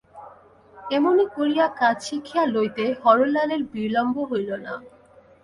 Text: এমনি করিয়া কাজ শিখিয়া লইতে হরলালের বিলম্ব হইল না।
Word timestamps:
এমনি 0.91 1.25
করিয়া 1.35 1.65
কাজ 1.79 1.97
শিখিয়া 2.07 2.43
লইতে 2.47 2.85
হরলালের 3.01 3.61
বিলম্ব 3.73 4.15
হইল 4.31 4.49
না। 4.65 4.73